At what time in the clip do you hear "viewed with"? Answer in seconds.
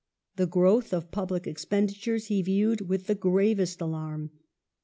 2.41-3.05